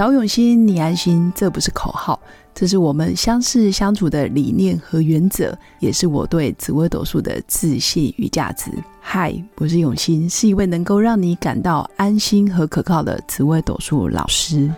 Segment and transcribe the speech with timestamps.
[0.00, 2.18] 找永新，你安心，这不是口号，
[2.54, 8.70] 这是我们相识相处的理念和原则，也是我对紫微斗数的自信与价值。
[8.98, 14.72] 嗨，我是永新，是一位能够让你感到安心和可靠的紫微斗数老师。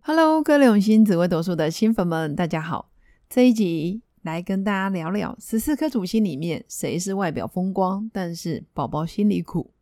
[0.00, 2.88] Hello，各位永新紫微斗数的新粉们，大家好，
[3.28, 4.00] 这一集。
[4.22, 9.72] 来跟大家聊聊十四颗主星里面谁是外表风光，但是宝宝心里苦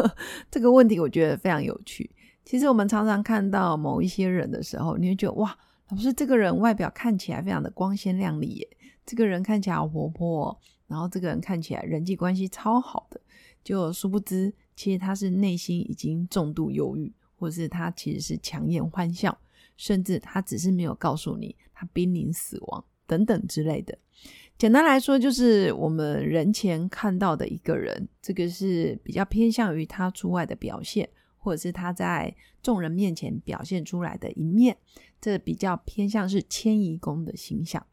[0.50, 2.10] 这个问题，我觉得非常有趣。
[2.44, 5.56] 其实我们常常看到某一些人的时候，你会觉得哇，
[5.88, 8.68] 老师这个人外表看起来非常的光鲜亮丽耶，
[9.06, 10.56] 这个人看起来好活泼，
[10.86, 13.18] 然后这个人看起来人际关系超好的，
[13.64, 19.36] 就殊不知其实他是内心已经重度忧郁，或是他其实是强颜欢笑，
[19.78, 22.84] 甚至他只是没有告诉你他濒临死亡。
[23.06, 23.96] 等等之类的，
[24.58, 31.08] 简单来说，就是我们人前看到的一个人，这个是比较偏向于他出外的表现，
[31.38, 34.76] 或者是他在众人面前表现出来的一面，
[35.20, 37.86] 这比较偏向是迁移宫的形象。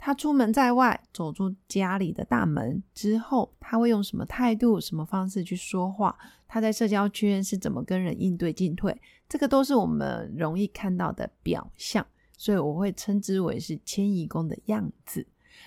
[0.00, 6.16] 他出门在外，走出家里的大门之后，他会用什么态度、什么方式去说话？
[6.46, 8.96] 他在社交圈是怎么跟人应对进退？
[9.28, 12.06] 这个都是我们容易看到的表象。
[12.38, 15.26] 所以我会称之为是迁移宫的样子，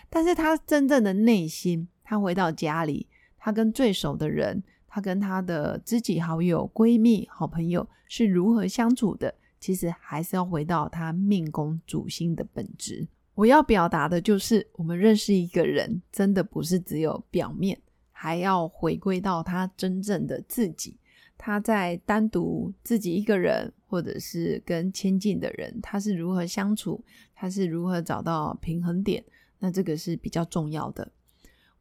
[0.10, 13.06] 但是他真正的内心，他回到家里，他跟最熟的人，他跟他的知己好友、闺蜜、好朋友是如何相处的，其实还是要回到他命宫主星的本质。
[13.36, 17.80] 我要表达的就是，我们认识一个人，真的不是只有表面，
[18.12, 20.98] 还要回归到他真正的自己。
[21.38, 27.04] 他在单独自己一个人，或者是跟亲近的人，他是如何相处？
[27.36, 29.22] 他是如何找到平衡点？
[29.60, 31.12] 那这个是比较重要的。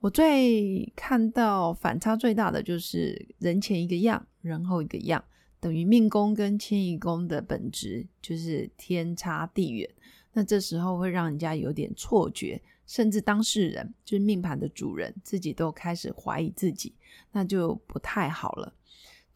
[0.01, 5.25] 我最看到反差最大的就是人前一个样，人后一个样，
[5.61, 9.89] 等于命宫跟迁移宫的本质就是天差地远。
[10.33, 16.93] 那这时候会让人家有点错觉，甚至当事人就是命盘的主人自己都开始怀疑自己，
[17.31, 18.75] 那就不太好了。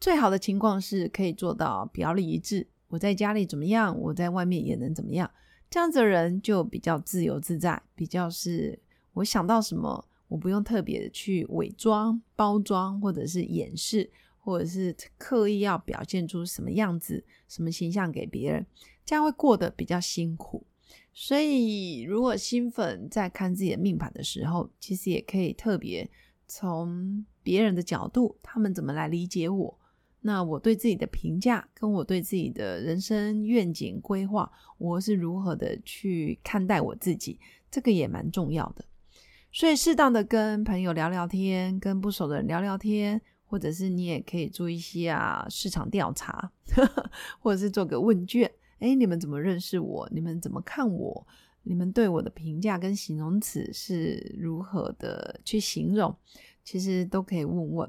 [0.05, 2.67] 最好的情况是可以做到表里一致。
[2.89, 5.27] 我在家里怎么样，我在外面也能怎么样。
[5.67, 8.79] 这样子的人就比较自由自在，比较是
[9.13, 14.07] 我想到什么，我不用特别的去伪装、包装，或者是掩饰，
[14.37, 18.63] 或者是刻意要表现出什么样子、什么形象给别人，
[19.03, 20.63] 这样会过得比较辛苦。
[21.15, 26.07] 所以，如果新粉在看自己的命盘的时候，其实也可以特别
[26.47, 29.79] 从别人的角度，他们怎么来理解我。
[30.27, 38.83] 那我对自己的评价，跟我对自己的人生愿景规划，我是如何的去看待我自己，这个也蛮重要的。
[39.51, 48.51] 所以适当的跟朋友聊聊天，跟不熟的人聊聊天，或者是你也可以做一些啊市场调查呵呵， 或者是做个问卷。
[48.79, 50.09] 哎，你们怎么认识我？
[50.11, 51.27] 你们怎么看我？
[51.61, 56.15] 你们对我的评价跟形容词是如何的去形容？
[56.63, 57.87] 其实都可以问问。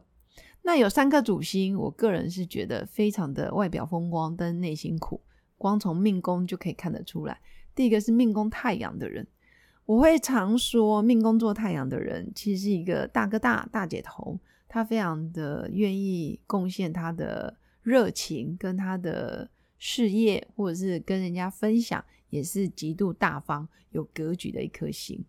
[0.66, 5.20] 那有三颗主星，我个人是觉得非常的外表风光，但内心苦，
[5.56, 7.40] 光从命宫就可以看得出来。
[7.72, 9.24] 第一个是命宫太阳的人，
[9.84, 19.48] 我会常说，命宫做太阳的人其实是一个大哥大、大姐头，他非常的愿意贡献他的热情跟他的
[19.78, 25.24] 事业，或者是跟人家分享，也是极度大方、有格局的一颗星。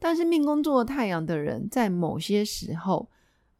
[0.00, 3.08] 但是命宫做太阳的人，在某些时候，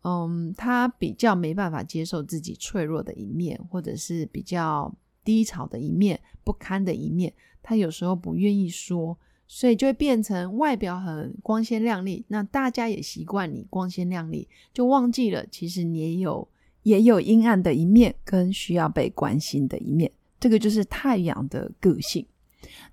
[0.07, 4.95] 嗯，他比较没办法接受自己脆弱的一面，或者是比较
[5.25, 7.33] 低潮的一面、不堪的一面，
[7.63, 16.47] 他有时候不愿意说，所以就会变成外表很光鲜亮丽，那大家也习惯你光鲜亮丽，就忘记了其实你也有
[16.83, 22.27] 也有阴暗的一面，跟需要被关心的一面，这个就是太阳的个性。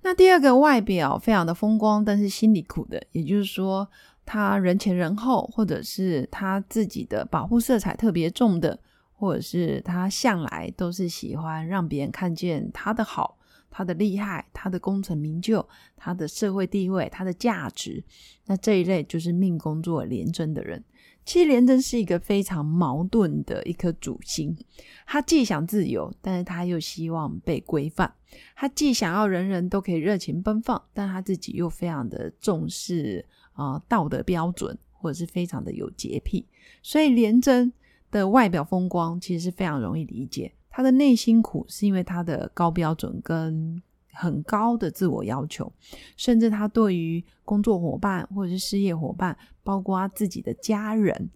[0.01, 3.89] 那第二个外表非常的风光，但是心里苦的，也就是说。
[4.33, 8.79] 他人前人后，或者是他自己的保护色彩特别重的，
[9.11, 13.37] 或者是他向来都是喜欢让别人看见他的好、
[13.69, 15.67] 他的厉害、他的功成名就、
[15.97, 18.01] 他的社会地位、他的价值。
[18.45, 20.81] 那这一类就是命宫作廉贞的人。
[21.25, 24.57] 其实廉贞是一个非常矛盾的一颗主星，
[25.05, 28.07] 他既想自由，但是他又希望被规范；
[28.55, 33.25] 他既想要人人都可以热情奔放，但他自己又非常的重视。
[33.53, 36.45] 啊，道德标准或者是非常的有洁癖，
[36.81, 37.71] 所以廉贞
[38.09, 40.53] 的外表风光其实是非常容易理解。
[40.69, 43.81] 他的内心苦是因为他的高标准跟
[44.13, 45.71] 很高的自我要求，
[46.15, 51.29] 甚至他对于工作伙伴或者是事业伙伴，包括他自己的家人，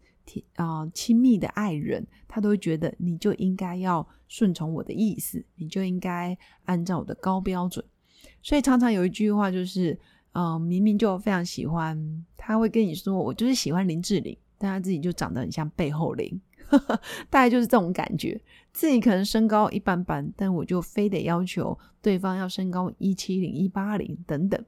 [0.55, 7.83] 啊亲密的爱人，他都会觉得你就应该要顺从我的意思，你就应该按照我的高标准。
[8.41, 9.97] 所以常常有一句话就是，
[10.35, 11.97] 嗯，明明就非常喜欢，
[12.35, 16.39] 他会跟你说，我就是喜欢林志玲，但他自己就长得很像背后灵。
[17.29, 18.41] 大概就是这种感觉，
[18.73, 24.59] 自己可能身高一般般，但我就非得要求对方要身高一七零、一八零等等，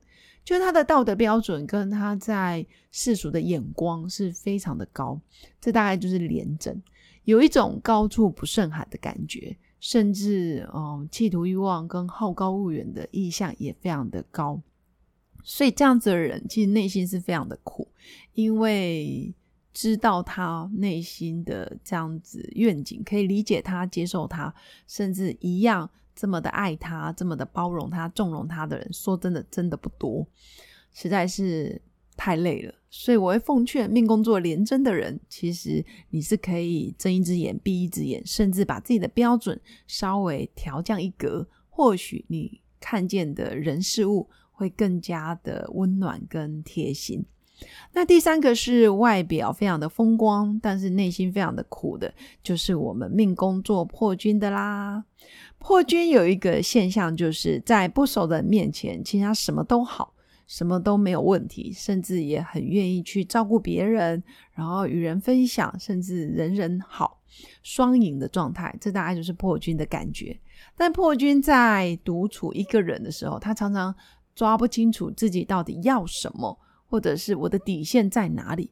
[0.44, 5.20] 就是他的道德标准跟他在世俗的眼光是非常的高，
[5.60, 6.80] 这大概就是廉政，
[7.24, 14.62] 有一种高处不胜寒的感觉，甚至嗯，企图欲望跟好高骛远的意向也非常的高，
[15.48, 17.88] 所以这样子的人其实内心是非常的苦，
[18.34, 19.34] 因为。
[19.74, 24.52] 知道他内心的这样子愿景，可以理解他、接受他，
[24.88, 30.28] 甚至一样这么的爱他、这么的包容他、纵容他的人，说真的，真的不多，
[30.92, 31.80] 实在是
[32.16, 32.74] 太累了。
[32.90, 47.24] 所以我会奉劝命工作廉贞的人，其实你是可以睁一只眼闭一只眼，甚至把自己的标准稍微调降一格，或许你看见的人事物会更加的温暖跟贴心。
[47.94, 52.13] 那第三个是外表非常的风光，但是内心非常的苦的，
[52.44, 55.04] 就是我们命宫做破军的啦。
[55.57, 60.13] 破军有一个现象，就是在不熟的人面前，其实他什么都好，
[60.45, 64.21] 什么都没有问题，甚至也很愿意去照顾别人，
[64.53, 67.19] 然后与人分享，甚至人人好，
[67.63, 68.75] 双赢的状态。
[68.80, 70.39] 这大概就是破军的感觉。
[70.75, 73.94] 但破军在独处一个人的时候，他常常
[74.38, 76.56] 抓不清楚自己到底要什么。
[76.89, 78.72] 或者是我的底线在哪里？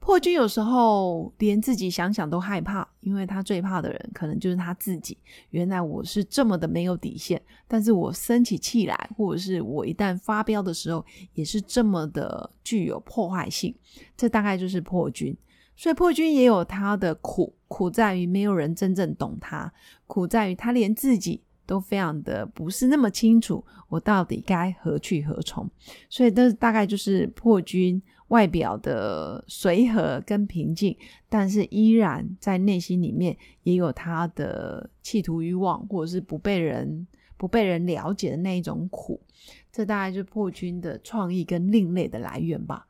[0.00, 5.16] 破军有时候连自己想想都害怕，因为他最怕的人可能就是他自己。
[5.50, 13.72] 原来我是这么的没有底线，但是我生起气来，或者是我一旦发飙的时候，也是这么的具有破坏性。
[14.16, 15.32] 这大概就是破军，
[15.76, 19.72] 所以破军也有他的苦，苦在于没有人真正懂他，
[20.08, 21.42] 苦在于他连自己。
[21.72, 25.66] 都非常的不是那么清楚，我到底该何去何从？
[26.10, 30.94] 所以这大概就是破军外表的随和跟平静，
[31.30, 37.06] 但是依然在内心里面也有他的企图欲望，或者是不被人
[37.38, 39.18] 不被人了解的那一种苦。
[39.72, 42.86] 这大概就是破军的创意跟另类的来源吧。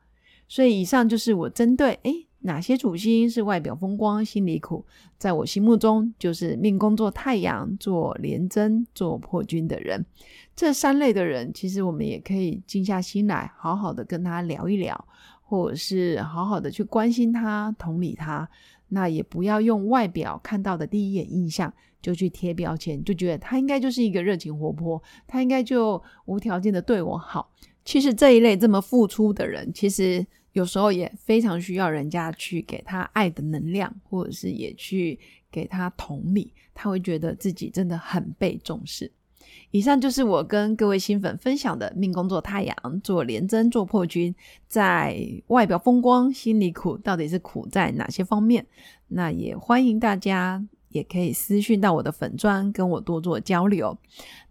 [0.49, 2.27] 所以以上就是我针对诶。
[2.45, 4.85] 哪些主星是外表风光、心里苦？
[5.17, 10.05] 在我心目中，就是命宫做太阳、做廉贞、做破军的人。
[10.53, 15.07] 这三类的人，其实我们也可以静下心来，好好的跟他聊一聊，
[15.41, 18.49] 或者是好好的去关心他、同理他。
[18.89, 27.49] 那也不要用外表看到的第一眼印象就去贴标签，就觉得他应该就是一个热情活泼，他应该就无条件的对我好。
[27.85, 30.27] 其实这一类这么付出的人，其实。
[30.53, 35.19] 有时候也非常需要人家去给他爱的能量，或者是也去
[35.51, 39.11] 给他同理，他会觉得自己真的很被重视。
[39.71, 44.33] 以上就是我跟各位新粉分享的命宫做太阳、做廉贞、做破军，
[44.67, 48.65] 在外表风光、心里苦，到底是苦在哪些方面？
[49.07, 53.97] 那也欢迎大家也可以私讯到我的粉砖，跟我多做交流。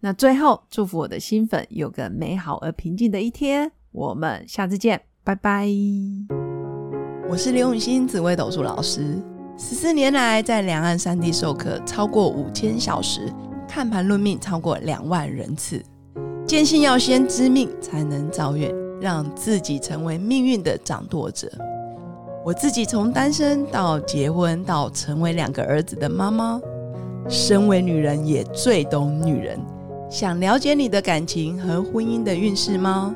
[0.01, 5.12] 那最后祝福我的新粉有个美好而平静的一天，我们下次见。
[5.25, 5.69] 拜拜！
[7.29, 9.17] 我是刘永新紫微斗数老师，
[9.57, 13.31] 十四年来在两岸三地授课超过五千小时，
[13.65, 15.81] 看盘论命超过两万人次，
[16.45, 21.49] 坚信要先知命才能造运，让自己成为命运的掌舵者。
[22.43, 26.59] 我自己从单身到结婚，到成为两个儿子的妈妈，
[27.29, 29.57] 身为女人也最懂女人。
[30.09, 33.15] 想了解你的感情和婚姻的运势吗？